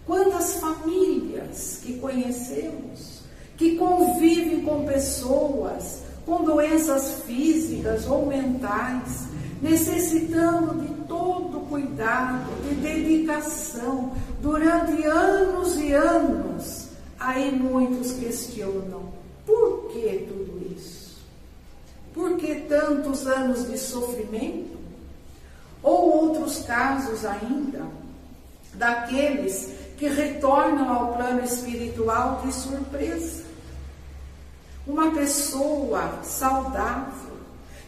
Quantas 0.05 0.59
famílias 0.59 1.81
que 1.83 1.97
conhecemos 1.99 3.17
que 3.57 3.75
convivem 3.75 4.61
com 4.61 4.85
pessoas 4.85 6.03
com 6.27 6.43
doenças 6.43 7.21
físicas 7.25 8.05
ou 8.05 8.25
mentais, 8.25 9.27
necessitando 9.61 10.85
de 10.85 10.96
cuidado, 11.69 12.49
de 12.63 12.75
dedicação, 12.75 14.11
durante 14.41 15.03
anos 15.05 15.77
e 15.77 15.93
anos. 15.93 16.87
Aí 17.19 17.51
muitos 17.51 18.13
questionam: 18.13 19.13
por 19.45 19.89
que 19.91 20.25
tudo 20.27 20.73
isso? 20.75 21.17
Por 22.13 22.37
que 22.37 22.55
tantos 22.61 23.27
anos 23.27 23.67
de 23.69 23.77
sofrimento? 23.77 24.77
Ou 25.83 26.25
outros 26.25 26.59
casos 26.63 27.23
ainda, 27.23 27.85
daqueles 28.73 29.71
que 29.97 30.07
retornam 30.07 30.89
ao 30.89 31.13
plano 31.13 31.43
espiritual 31.43 32.41
de 32.43 32.53
surpresa. 32.53 33.43
Uma 34.85 35.11
pessoa 35.11 36.19
saudável 36.23 37.26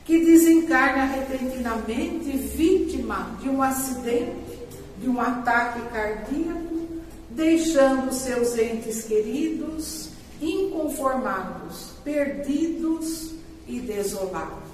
que 0.06 0.26
desencarna 0.26 1.06
repentinamente 1.06 2.32
vítima 2.32 3.38
de 3.42 3.50
um 3.50 3.62
acidente, 3.62 4.60
de 5.00 5.10
um 5.10 5.20
ataque 5.20 5.82
cardíaco, 5.94 6.88
deixando 7.30 8.12
seus 8.12 8.58
entes 8.58 9.04
queridos 9.04 10.10
inconformados, 10.42 11.92
perdidos 12.04 13.34
e 13.68 13.80
desolados. 13.80 14.70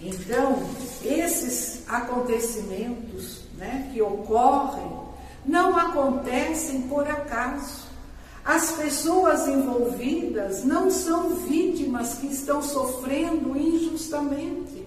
Então, 0.00 0.62
esses 1.02 1.82
acontecimentos 1.88 3.42
né, 3.56 3.90
que 3.92 4.02
ocorrem 4.02 4.90
não 5.46 5.76
acontecem 5.76 6.82
por 6.82 7.08
acaso. 7.08 7.93
As 8.44 8.72
pessoas 8.72 9.48
envolvidas 9.48 10.64
não 10.64 10.90
são 10.90 11.30
vítimas 11.30 12.14
que 12.14 12.26
estão 12.26 12.62
sofrendo 12.62 13.56
injustamente, 13.56 14.86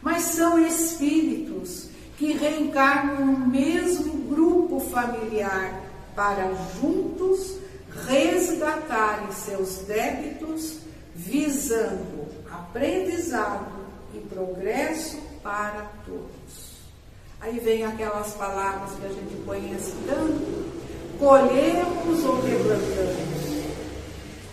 mas 0.00 0.22
são 0.22 0.64
espíritos 0.64 1.88
que 2.16 2.32
reencarnam 2.32 3.26
no 3.26 3.46
mesmo 3.48 4.12
grupo 4.28 4.78
familiar 4.78 5.82
para 6.14 6.52
juntos 6.80 7.56
resgatarem 8.06 9.32
seus 9.32 9.78
débitos, 9.78 10.78
visando 11.14 12.28
aprendizado 12.50 13.82
e 14.14 14.18
progresso 14.20 15.18
para 15.42 15.90
todos. 16.06 16.72
Aí 17.40 17.58
vem 17.58 17.84
aquelas 17.84 18.34
palavras 18.34 18.92
que 18.92 19.06
a 19.06 19.08
gente 19.08 19.34
conhece 19.44 19.92
tanto 20.06 20.91
colhemos 21.22 22.24
ou 22.24 22.40
replantamos. 22.40 23.62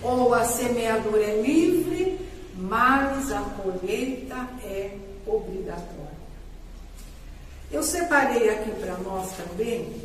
Ou 0.04 0.34
a 0.36 0.46
semeadura 0.46 1.24
é 1.24 1.42
livre, 1.42 2.20
mas 2.56 3.32
a 3.32 3.42
colheita 3.42 4.48
é 4.64 4.92
obrigatória. 5.26 6.20
Eu 7.72 7.82
separei 7.82 8.50
aqui 8.50 8.70
para 8.80 8.98
nós 8.98 9.32
também 9.32 9.96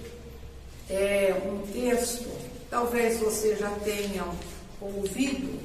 é, 0.88 1.34
um 1.46 1.66
texto, 1.70 2.30
talvez 2.70 3.20
você 3.20 3.56
já 3.56 3.70
tenha 3.84 4.24
ouvido, 4.80 5.60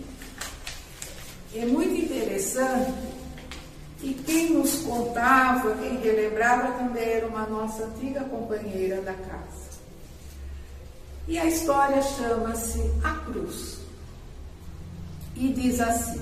é 1.55 1.65
muito 1.65 1.95
interessante 1.95 2.93
e 4.01 4.13
quem 4.13 4.51
nos 4.51 4.81
contava, 4.81 5.75
quem 5.77 5.97
relembrava 5.99 6.73
também 6.73 7.09
era 7.09 7.27
uma 7.27 7.45
nossa 7.45 7.85
antiga 7.85 8.21
companheira 8.25 9.01
da 9.01 9.13
casa. 9.13 9.68
E 11.29 11.37
a 11.37 11.45
história 11.45 12.01
chama-se 12.01 12.81
A 13.03 13.11
Cruz. 13.23 13.77
E 15.35 15.49
diz 15.49 15.79
assim: 15.79 16.19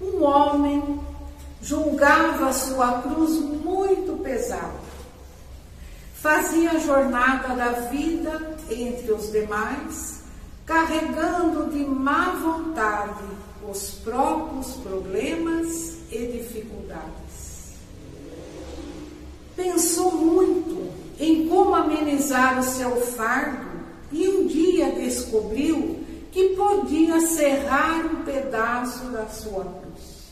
Um 0.00 0.22
homem 0.22 1.00
julgava 1.60 2.52
sua 2.52 3.02
cruz 3.02 3.32
muito 3.32 4.22
pesada. 4.22 4.84
Fazia 6.14 6.70
a 6.70 6.78
jornada 6.78 7.56
da 7.56 7.70
vida 7.90 8.56
entre 8.70 9.10
os 9.10 9.32
demais, 9.32 10.22
carregando 10.64 11.68
de 11.72 11.84
má 11.84 12.30
vontade 12.30 13.24
os 13.68 13.90
próprios 14.04 14.68
problemas 14.74 15.96
e 16.12 16.28
dificuldades. 16.28 17.74
Pensou 19.56 20.12
muito 20.12 20.83
em 21.18 21.48
como 21.48 21.74
amenizar 21.74 22.58
o 22.58 22.62
seu 22.62 22.96
fardo 22.96 23.66
e 24.10 24.28
um 24.28 24.46
dia 24.46 24.92
descobriu 24.92 26.00
que 26.32 26.50
podia 26.50 27.20
serrar 27.20 28.06
um 28.06 28.24
pedaço 28.24 29.04
da 29.06 29.26
sua 29.26 29.64
cruz. 29.64 30.24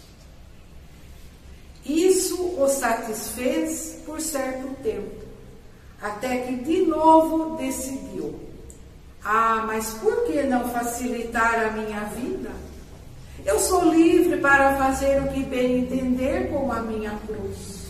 Isso 1.85 2.61
o 2.61 2.69
satisfez 2.69 3.99
por 4.05 4.21
certo 4.21 4.69
tempo, 4.83 5.25
até 6.01 6.39
que 6.39 6.57
de 6.57 6.87
novo 6.87 7.57
decidiu: 7.57 8.35
Ah, 9.25 9.65
mas 9.67 9.91
por 9.95 10.25
que 10.25 10.43
não 10.43 10.69
facilitar 10.71 11.67
a 11.67 11.71
minha 11.71 12.05
vida? 12.05 12.51
Eu 13.45 13.59
sou 13.59 13.93
livre 13.93 14.39
para 14.39 14.77
fazer 14.77 15.21
o 15.23 15.29
que 15.33 15.43
bem 15.43 15.81
entender 15.81 16.51
com 16.51 16.71
a 16.71 16.81
minha 16.81 17.19
cruz 17.27 17.82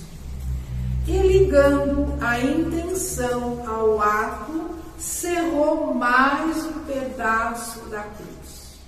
e 1.07 1.19
ligando 1.19 2.17
a 2.21 2.39
intenção 2.39 3.65
ao 3.69 4.01
ato, 4.01 4.71
cerrou 4.99 5.93
mais 5.95 6.65
um 6.65 6.85
pedaço 6.85 7.81
da 7.87 8.03
cruz. 8.03 8.79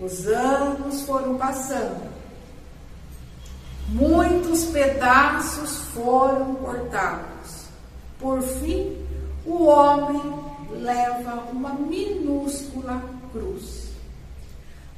Os 0.00 0.26
anos 0.26 1.02
foram 1.02 1.36
passando. 1.36 2.12
Muitos 3.88 4.64
pedaços 4.66 5.78
foram 5.94 6.56
cortados. 6.56 7.66
Por 8.18 8.42
fim, 8.42 8.96
o 9.46 9.66
homem 9.66 10.44
leva 10.70 11.44
uma 11.52 11.74
minúscula 11.74 13.02
cruz. 13.30 13.90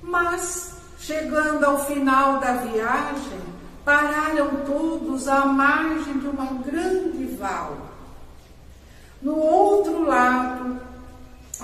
Mas, 0.00 0.76
chegando 0.98 1.64
ao 1.64 1.84
final 1.84 2.38
da 2.38 2.54
viagem, 2.54 3.55
pararam 3.86 4.64
todos 4.66 5.28
à 5.28 5.46
margem 5.46 6.18
de 6.18 6.26
uma 6.26 6.46
grande 6.64 7.24
val. 7.36 7.76
No 9.22 9.38
outro 9.38 10.04
lado, 10.04 10.80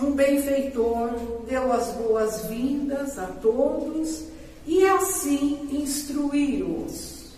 um 0.01 0.13
benfeitor 0.13 1.11
deu 1.49 1.73
as 1.73 1.89
boas-vindas 1.95 3.19
a 3.19 3.27
todos 3.27 4.23
e 4.65 4.87
assim 4.87 5.69
instruiu-os. 5.73 7.33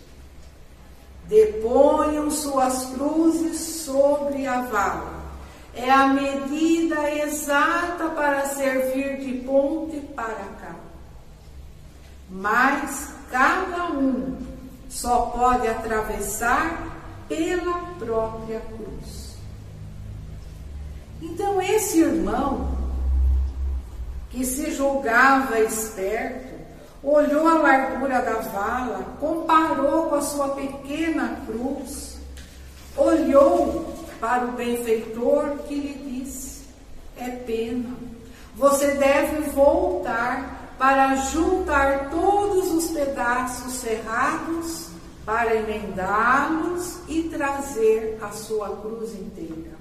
Deponham 1.29 2.31
suas 2.31 2.85
cruzes 2.91 3.59
sobre 3.59 4.47
a 4.47 4.61
vala. 4.61 5.25
É 5.75 5.91
a 5.91 6.09
medida 6.09 7.11
exata 7.11 8.11
para 8.11 8.47
servir 8.49 9.17
de 9.17 9.41
ponte 9.47 9.99
para 10.15 10.45
cá. 10.61 10.77
Mas 12.29 13.15
cada 13.31 13.87
um 13.87 14.54
só 14.95 15.23
pode 15.27 15.67
atravessar 15.67 16.97
pela 17.29 17.81
própria 17.99 18.61
cruz. 18.61 19.35
Então, 21.21 21.61
esse 21.61 21.99
irmão, 21.99 22.79
que 24.31 24.45
se 24.45 24.71
julgava 24.71 25.59
esperto, 25.59 26.55
olhou 27.03 27.49
a 27.49 27.55
largura 27.55 28.23
da 28.23 28.35
vala, 28.35 29.17
comparou 29.19 30.11
com 30.11 30.15
a 30.15 30.23
sua 30.23 30.51
pequena 30.51 31.41
cruz, 31.45 32.19
olhou 32.97 33.93
para 34.21 34.45
o 34.45 34.53
benfeitor 34.53 35.59
que 35.67 35.75
lhe 35.75 36.21
disse: 36.21 36.63
É 37.17 37.31
pena, 37.31 37.91
você 38.55 38.93
deve 38.93 39.51
voltar 39.51 40.54
para 40.79 41.17
juntar 41.17 42.11
todos 42.11 42.71
os 42.73 42.91
pedaços 42.91 43.75
cerrados 43.75 44.89
para 45.25 45.55
emendá-los 45.55 46.99
e 47.09 47.25
trazer 47.25 48.19
a 48.21 48.31
sua 48.31 48.77
cruz 48.77 49.13
inteira. 49.15 49.73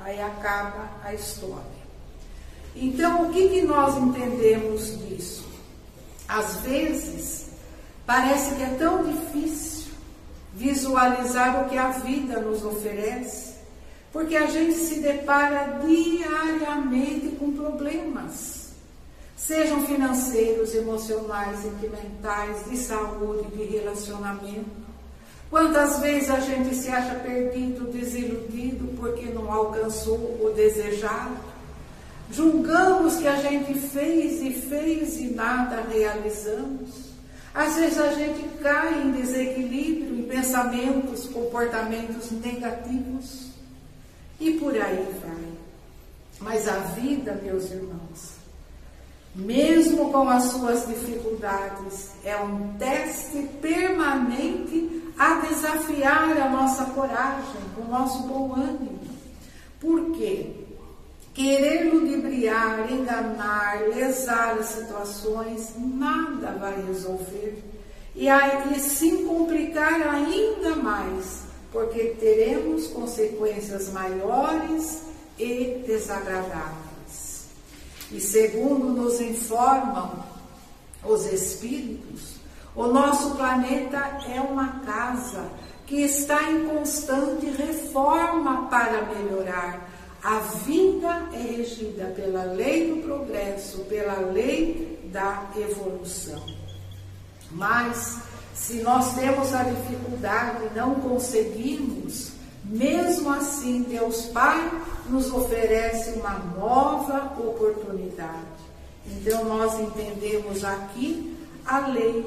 Aí 0.00 0.20
acaba 0.20 0.90
a 1.04 1.14
história. 1.14 1.78
Então, 2.74 3.28
o 3.28 3.32
que, 3.32 3.48
que 3.48 3.62
nós 3.62 3.96
entendemos 3.96 4.98
disso? 4.98 5.46
Às 6.26 6.56
vezes, 6.58 7.48
parece 8.06 8.54
que 8.54 8.62
é 8.62 8.76
tão 8.78 9.04
difícil 9.04 9.92
visualizar 10.54 11.64
o 11.64 11.68
que 11.68 11.78
a 11.78 11.90
vida 11.90 12.40
nos 12.40 12.64
oferece, 12.64 13.54
porque 14.12 14.36
a 14.36 14.46
gente 14.46 14.74
se 14.74 15.00
depara 15.00 15.78
diariamente 15.84 17.36
com 17.36 17.52
problemas 17.52 18.57
sejam 19.48 19.86
financeiros, 19.86 20.74
emocionais, 20.74 21.60
sentimentais, 21.60 22.68
de 22.68 22.76
saúde, 22.76 23.48
de 23.56 23.64
relacionamento. 23.64 24.68
Quantas 25.48 26.00
vezes 26.00 26.28
a 26.28 26.38
gente 26.38 26.74
se 26.74 26.90
acha 26.90 27.14
perdido, 27.14 27.90
desiludido 27.90 28.94
porque 28.98 29.24
não 29.30 29.50
alcançou 29.50 30.18
o 30.18 30.52
desejado? 30.54 31.38
Julgamos 32.30 33.16
que 33.16 33.26
a 33.26 33.36
gente 33.36 33.72
fez 33.72 34.42
e 34.42 34.52
fez 34.52 35.18
e 35.18 35.30
nada 35.30 35.82
realizamos. 35.90 37.08
Às 37.54 37.76
vezes 37.76 37.98
a 37.98 38.12
gente 38.12 38.46
cai 38.58 39.00
em 39.00 39.12
desequilíbrio, 39.12 40.14
em 40.14 40.22
pensamentos, 40.24 41.26
comportamentos 41.26 42.30
negativos. 42.32 43.48
E 44.38 44.52
por 44.58 44.74
aí 44.74 45.08
vai. 45.22 45.48
Mas 46.38 46.68
a 46.68 46.80
vida, 46.80 47.40
meus 47.42 47.70
irmãos, 47.70 48.37
mesmo 49.34 50.10
com 50.10 50.28
as 50.28 50.44
suas 50.44 50.86
dificuldades, 50.86 52.10
é 52.24 52.36
um 52.36 52.74
teste 52.78 53.48
permanente 53.60 55.12
a 55.18 55.34
desafiar 55.40 56.36
a 56.36 56.48
nossa 56.48 56.86
coragem, 56.86 57.60
o 57.76 57.90
nosso 57.90 58.22
bom 58.22 58.54
ânimo. 58.54 58.98
Por 59.80 60.12
quê? 60.12 60.50
Querer 61.34 61.92
ludibriar, 61.92 62.90
enganar, 62.90 63.82
lesar 63.94 64.58
as 64.58 64.66
situações, 64.66 65.72
nada 65.76 66.52
vai 66.58 66.84
resolver. 66.86 67.62
E 68.14 68.28
aí 68.28 68.80
sim 68.80 69.24
complicar 69.24 70.02
ainda 70.08 70.74
mais, 70.74 71.42
porque 71.70 72.16
teremos 72.18 72.88
consequências 72.88 73.92
maiores 73.92 75.02
e 75.38 75.84
desagradáveis. 75.86 76.87
E 78.10 78.20
segundo 78.20 78.86
nos 78.86 79.20
informam 79.20 80.24
os 81.04 81.26
espíritos, 81.26 82.36
o 82.74 82.86
nosso 82.86 83.34
planeta 83.34 83.98
é 84.28 84.40
uma 84.40 84.80
casa 84.80 85.50
que 85.86 86.02
está 86.02 86.50
em 86.50 86.68
constante 86.68 87.46
reforma 87.46 88.68
para 88.68 89.02
melhorar. 89.06 89.88
A 90.22 90.38
vida 90.38 91.28
é 91.32 91.56
regida 91.56 92.06
pela 92.14 92.44
lei 92.44 92.92
do 92.92 93.02
progresso, 93.02 93.78
pela 93.84 94.18
lei 94.18 94.98
da 95.12 95.48
evolução. 95.56 96.42
Mas, 97.50 98.18
se 98.54 98.82
nós 98.82 99.14
temos 99.14 99.54
a 99.54 99.62
dificuldade 99.62 100.66
e 100.66 100.76
não 100.76 100.96
conseguimos, 100.96 102.32
mesmo 102.68 103.30
assim, 103.30 103.82
Deus 103.82 104.26
Pai 104.26 104.70
nos 105.08 105.32
oferece 105.32 106.10
uma 106.18 106.38
nova 106.56 107.32
oportunidade. 107.40 108.58
Então, 109.06 109.44
nós 109.44 109.80
entendemos 109.80 110.62
aqui 110.64 111.34
a 111.64 111.86
lei 111.88 112.24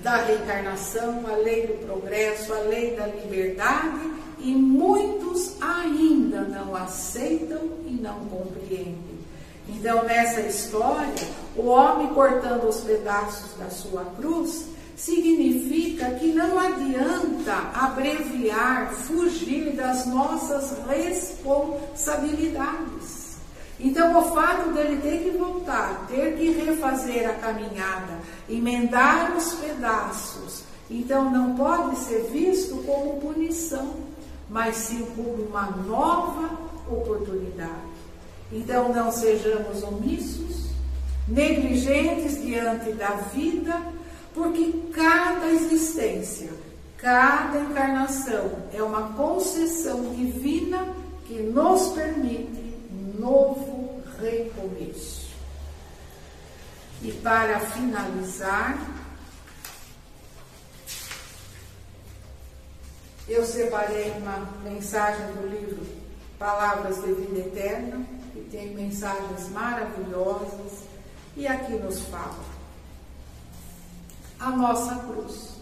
da 0.00 0.16
reencarnação, 0.16 1.24
a 1.26 1.36
lei 1.36 1.66
do 1.66 1.86
progresso, 1.86 2.52
a 2.52 2.58
lei 2.58 2.96
da 2.96 3.06
liberdade, 3.06 4.12
e 4.38 4.54
muitos 4.54 5.54
ainda 5.60 6.42
não 6.42 6.74
aceitam 6.74 7.60
e 7.86 7.92
não 7.92 8.26
compreendem. 8.26 9.14
Então, 9.68 10.04
nessa 10.04 10.40
história, 10.40 11.14
o 11.56 11.66
homem 11.66 12.08
cortando 12.08 12.68
os 12.68 12.80
pedaços 12.80 13.56
da 13.58 13.70
sua 13.70 14.04
cruz 14.16 14.66
significa 14.96 16.10
que 16.12 16.32
não 16.32 16.58
adianta 16.58 17.52
abreviar, 17.74 18.90
fugir 18.92 19.74
das 19.74 20.06
nossas 20.06 20.74
responsabilidades. 20.88 23.34
Então, 23.78 24.18
o 24.18 24.34
fato 24.34 24.72
dele 24.72 24.98
ter 25.02 25.24
que 25.24 25.30
voltar, 25.36 26.06
ter 26.06 26.34
que 26.36 26.52
refazer 26.52 27.28
a 27.28 27.34
caminhada, 27.34 28.18
emendar 28.48 29.36
os 29.36 29.52
pedaços, 29.54 30.62
então 30.88 31.30
não 31.30 31.54
pode 31.56 31.98
ser 31.98 32.30
visto 32.30 32.76
como 32.86 33.20
punição, 33.20 33.96
mas 34.48 34.76
sim 34.76 35.04
como 35.16 35.44
uma 35.44 35.70
nova 35.70 36.56
oportunidade. 36.88 37.92
Então, 38.52 38.92
não 38.92 39.10
sejamos 39.10 39.82
omissos, 39.82 40.68
negligentes 41.26 42.40
diante 42.40 42.92
da 42.92 43.10
vida 43.34 43.80
porque 44.34 44.72
cada 44.92 45.46
existência, 45.46 46.50
cada 46.98 47.60
encarnação 47.60 48.50
é 48.72 48.82
uma 48.82 49.12
concessão 49.12 50.12
divina 50.12 50.92
que 51.24 51.34
nos 51.34 51.92
permite 51.92 52.74
novo 53.16 54.02
recomeço. 54.20 55.32
E 57.00 57.12
para 57.12 57.60
finalizar, 57.60 58.76
eu 63.28 63.44
separei 63.44 64.10
uma 64.18 64.50
mensagem 64.64 65.26
do 65.34 65.46
livro 65.46 65.86
Palavras 66.38 66.96
de 67.02 67.12
Vida 67.12 67.38
Eterna, 67.38 68.04
que 68.32 68.40
tem 68.50 68.74
mensagens 68.74 69.48
maravilhosas, 69.50 70.82
e 71.36 71.46
aqui 71.46 71.74
nos 71.74 72.00
fala 72.00 72.53
a 74.44 74.50
nossa 74.50 74.94
cruz. 74.96 75.54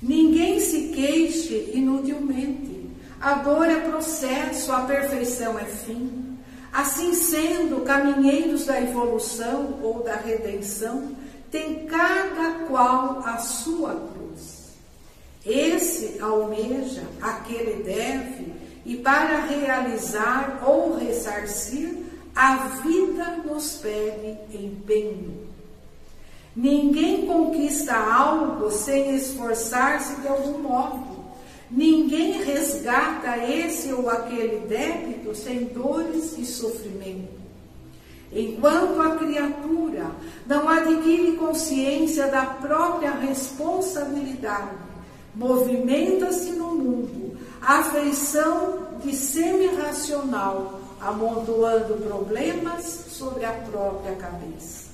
Ninguém 0.00 0.58
se 0.60 0.88
queixe 0.88 1.72
inutilmente. 1.74 2.88
A 3.20 3.34
dor 3.34 3.66
é 3.66 3.80
processo, 3.80 4.72
a 4.72 4.82
perfeição 4.82 5.58
é 5.58 5.64
fim. 5.64 6.38
Assim 6.72 7.14
sendo, 7.14 7.84
caminheiros 7.84 8.66
da 8.66 8.80
evolução 8.80 9.78
ou 9.82 10.02
da 10.02 10.14
redenção, 10.14 11.16
tem 11.50 11.86
cada 11.86 12.66
qual 12.66 13.20
a 13.24 13.38
sua 13.38 13.94
cruz. 13.94 14.68
Esse 15.44 16.20
almeja, 16.20 17.02
aquele 17.20 17.82
deve, 17.82 18.52
e 18.84 18.96
para 18.96 19.40
realizar 19.46 20.62
ou 20.64 20.96
ressarcir, 20.96 22.04
a 22.34 22.68
vida 22.82 23.42
nos 23.44 23.78
pede 23.78 24.38
empenho. 24.54 25.47
Ninguém 26.58 27.24
conquista 27.24 27.94
algo 27.94 28.68
sem 28.68 29.14
esforçar-se 29.14 30.20
de 30.20 30.26
algum 30.26 30.58
modo. 30.58 31.24
Ninguém 31.70 32.42
resgata 32.42 33.38
esse 33.38 33.92
ou 33.92 34.10
aquele 34.10 34.66
débito 34.66 35.36
sem 35.36 35.66
dores 35.66 36.36
e 36.36 36.44
sofrimento. 36.44 37.38
Enquanto 38.32 39.00
a 39.00 39.14
criatura 39.14 40.10
não 40.48 40.68
adquire 40.68 41.36
consciência 41.36 42.26
da 42.26 42.44
própria 42.44 43.12
responsabilidade, 43.12 44.78
movimenta-se 45.36 46.50
no 46.50 46.74
mundo 46.74 47.38
a 47.62 47.84
feição 47.84 48.88
de 49.04 49.14
semi-racional, 49.14 50.80
amontoando 51.00 51.94
problemas 51.98 52.82
sobre 53.10 53.44
a 53.44 53.52
própria 53.52 54.16
cabeça. 54.16 54.87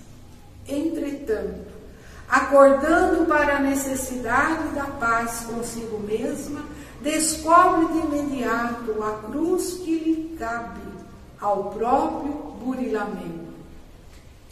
Entretanto, 0.66 1.72
acordando 2.28 3.26
para 3.26 3.56
a 3.56 3.60
necessidade 3.60 4.74
da 4.74 4.84
paz 4.84 5.40
consigo 5.40 5.98
mesma, 6.00 6.64
descobre 7.02 7.92
de 7.92 8.06
imediato 8.06 9.02
a 9.02 9.28
cruz 9.28 9.74
que 9.84 9.98
lhe 9.98 10.36
cabe 10.38 10.80
ao 11.40 11.70
próprio 11.70 12.32
burilamento. 12.62 13.52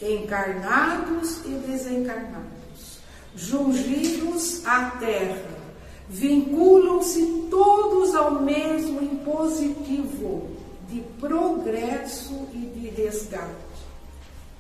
Encarnados 0.01 1.39
e 1.47 1.51
desencarnados, 1.67 2.99
jungidos 3.35 4.67
à 4.67 4.91
terra, 4.99 5.63
vinculam-se 6.09 7.47
todos 7.49 8.15
ao 8.15 8.43
mesmo 8.43 9.01
impositivo 9.01 10.51
de 10.89 11.01
progresso 11.19 12.49
e 12.53 12.59
de 12.59 12.89
resgate. 13.03 13.62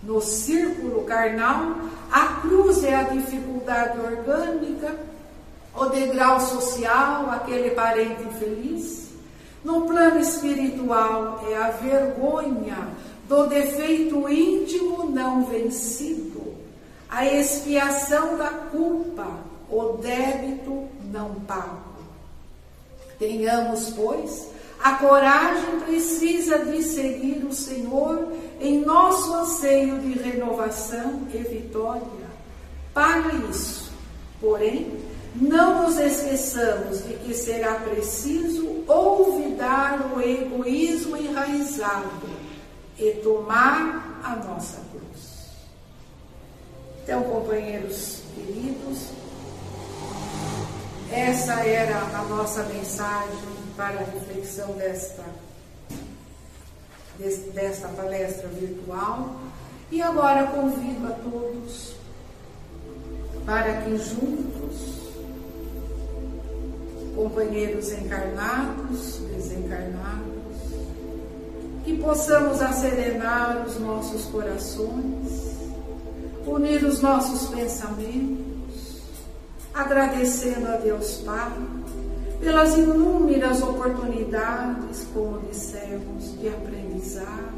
No 0.02 0.20
círculo 0.20 1.04
carnal, 1.04 1.76
a 2.10 2.40
cruz 2.40 2.82
é 2.82 2.94
a 2.94 3.04
dificuldade 3.04 3.98
orgânica, 4.00 4.96
o 5.74 5.86
degrau 5.86 6.40
social, 6.40 7.30
aquele 7.30 7.70
parente 7.70 8.22
infeliz. 8.22 9.08
No 9.64 9.82
plano 9.82 10.18
espiritual, 10.18 11.44
é 11.48 11.56
a 11.56 11.70
vergonha 11.70 12.88
do 13.28 13.46
defeito 13.46 14.28
íntimo 14.28 15.06
não 15.06 15.44
vencido, 15.44 16.54
a 17.08 17.24
expiação 17.24 18.36
da 18.36 18.48
culpa, 18.48 19.26
o 19.70 19.98
débito 19.98 20.88
não 21.12 21.36
pago. 21.46 21.92
Tenhamos, 23.18 23.90
pois, 23.90 24.48
a 24.82 24.94
coragem 24.94 25.80
precisa 25.80 26.58
de 26.58 26.82
seguir 26.82 27.44
o 27.44 27.52
Senhor 27.52 28.32
em 28.60 28.80
nosso 28.80 29.32
anseio 29.32 30.00
de 30.00 30.18
renovação 30.18 31.22
e 31.32 31.38
vitória. 31.38 32.02
Para 32.92 33.32
isso, 33.48 33.92
porém, 34.40 34.98
não 35.36 35.84
nos 35.84 35.98
esqueçamos 35.98 37.04
de 37.04 37.14
que 37.14 37.32
será 37.32 37.76
preciso 37.76 38.82
olvidar 38.88 40.12
o 40.14 40.20
egoísmo 40.20 41.16
enraizado 41.16 42.28
e 42.98 43.12
tomar 43.22 44.20
a 44.24 44.36
nossa 44.36 44.78
cruz. 44.90 45.48
Então, 47.02 47.22
companheiros 47.22 48.20
queridos, 48.34 49.10
essa 51.10 51.54
era 51.64 51.98
a 51.98 52.24
nossa 52.24 52.64
mensagem 52.64 53.61
para 53.76 54.00
a 54.00 54.04
reflexão 54.04 54.72
desta, 54.72 55.24
desta 57.54 57.88
palestra 57.88 58.48
virtual. 58.48 59.36
E 59.90 60.00
agora 60.00 60.46
convido 60.46 61.06
a 61.06 61.10
todos 61.10 61.94
para 63.44 63.82
que 63.82 63.98
juntos, 63.98 65.02
companheiros 67.14 67.92
encarnados, 67.92 69.18
desencarnados, 69.34 70.32
que 71.84 71.98
possamos 71.98 72.62
acerenar 72.62 73.64
os 73.66 73.78
nossos 73.78 74.24
corações, 74.26 75.58
unir 76.46 76.84
os 76.84 77.02
nossos 77.02 77.48
pensamentos, 77.50 79.02
agradecendo 79.74 80.68
a 80.68 80.76
Deus 80.76 81.16
Pai 81.18 81.52
pelas 82.42 82.76
inúmeras 82.76 83.62
oportunidades, 83.62 85.06
como 85.14 85.38
dissemos, 85.48 86.36
de 86.40 86.48
aprendizado, 86.48 87.52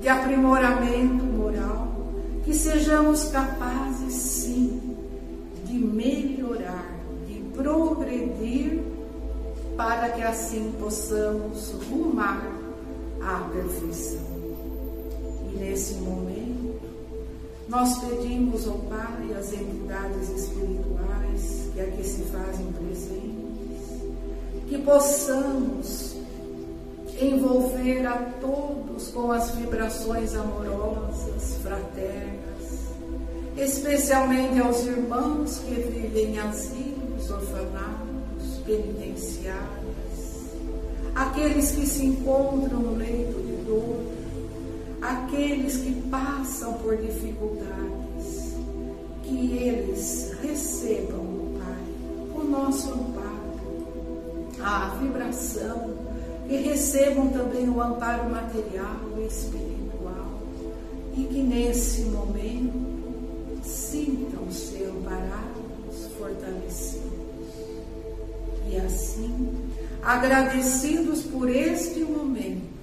de 0.00 0.08
aprimoramento 0.08 1.24
moral, 1.24 1.88
que 2.44 2.54
sejamos 2.54 3.24
capazes 3.24 4.14
sim 4.14 4.96
de 5.64 5.74
melhorar, 5.74 6.86
de 7.26 7.40
progredir, 7.56 8.80
para 9.76 10.10
que 10.10 10.22
assim 10.22 10.72
possamos 10.80 11.72
rumar 11.90 12.42
à 13.20 13.48
perfeição. 13.52 14.20
E 15.52 15.58
nesse 15.58 15.94
momento, 15.94 16.80
nós 17.68 17.98
pedimos 17.98 18.66
ao 18.66 18.78
Pai, 18.78 19.34
às 19.38 19.52
entidades 19.52 20.28
espirituais 20.30 21.70
que 21.74 21.80
aqui 21.80 22.04
se 22.04 22.22
fazem 22.22 22.66
presentes, 22.72 23.47
que 24.68 24.78
possamos 24.78 26.16
envolver 27.20 28.06
a 28.06 28.16
todos 28.40 29.08
com 29.08 29.32
as 29.32 29.50
vibrações 29.52 30.34
amorosas, 30.34 31.56
fraternas, 31.62 32.92
especialmente 33.56 34.60
aos 34.60 34.84
irmãos 34.86 35.58
que 35.58 35.74
vivem 35.74 36.34
em 36.34 36.38
asilos, 36.38 37.30
orfanatos, 37.30 38.58
penitenciários, 38.64 39.58
aqueles 41.14 41.72
que 41.72 41.86
se 41.86 42.04
encontram 42.04 42.78
no 42.78 42.96
leito 42.96 43.40
de 43.40 43.64
dor, 43.64 44.04
aqueles 45.00 45.78
que 45.78 45.92
passam 46.08 46.74
por 46.74 46.96
dificuldades, 46.98 48.54
que 49.24 49.56
eles 49.56 50.32
recebam, 50.40 51.26
Pai, 51.58 52.40
o 52.40 52.44
nosso 52.44 52.92
amparo, 52.92 53.37
a 54.62 54.96
vibração, 55.00 55.94
e 56.48 56.56
recebam 56.56 57.28
também 57.28 57.68
o 57.68 57.80
amparo 57.80 58.30
material 58.30 58.96
e 59.18 59.26
espiritual, 59.26 60.40
e 61.16 61.24
que 61.24 61.42
nesse 61.42 62.02
momento 62.02 62.98
sintam-se 63.62 64.84
amparados, 64.84 66.06
fortalecidos. 66.18 67.08
E 68.70 68.76
assim, 68.76 69.54
agradecidos 70.02 71.22
por 71.22 71.48
este 71.48 72.00
momento, 72.00 72.78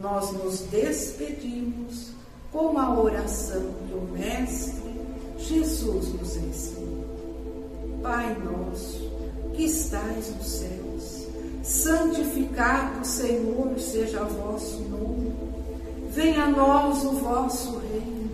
nós 0.00 0.32
nos 0.32 0.60
despedimos 0.60 2.12
com 2.50 2.78
a 2.78 2.98
oração 2.98 3.62
que 3.86 3.94
o 3.94 4.02
Mestre 4.12 4.92
Jesus 5.38 6.12
nos 6.14 6.36
ensinou. 6.36 7.04
Pai 8.02 8.36
nosso, 8.38 9.10
que 9.54 9.64
estais 9.64 10.34
nos 10.36 10.46
céus, 10.46 11.28
santificado, 11.62 13.06
Senhor, 13.06 13.78
seja 13.78 14.24
vosso 14.24 14.80
nome. 14.82 15.32
Venha 16.10 16.44
a 16.44 16.50
nós 16.50 17.04
o 17.04 17.12
vosso 17.12 17.78
reino. 17.78 18.30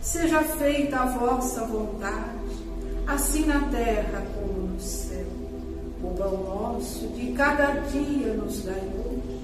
Seja 0.00 0.42
feita 0.42 1.00
a 1.00 1.06
vossa 1.06 1.64
vontade, 1.64 2.38
assim 3.06 3.44
na 3.46 3.60
terra 3.68 4.24
como 4.34 4.68
no 4.68 4.80
céu. 4.80 5.26
O 6.02 6.14
pão 6.16 6.36
nosso 6.44 7.08
de 7.08 7.32
cada 7.32 7.72
dia 7.90 8.32
nos 8.34 8.62
dai 8.62 8.88
hoje 8.96 9.38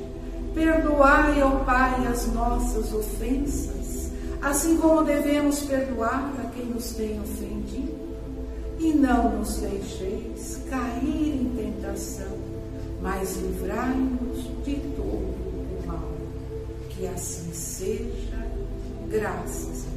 Perdoai, 0.55 1.43
ó 1.43 1.51
Pai, 1.65 2.07
as 2.07 2.33
nossas 2.33 2.93
ofensas, 2.95 4.13
assim 4.41 4.77
como 4.77 5.03
devemos 5.03 5.65
perdoar 5.65 6.33
a 6.39 6.49
quem 6.51 6.67
nos 6.67 6.93
tem 6.93 7.21
ofendido. 7.21 7.54
E 8.85 8.93
não 8.93 9.39
nos 9.39 9.57
deixeis 9.61 10.61
cair 10.69 11.41
em 11.41 11.53
tentação, 11.57 12.37
mas 13.01 13.35
livrai-nos 13.39 14.45
de 14.63 14.75
todo 14.95 15.07
o 15.07 15.87
mal. 15.87 16.11
Que 16.91 17.07
assim 17.07 17.51
seja, 17.55 18.47
graças 19.09 19.94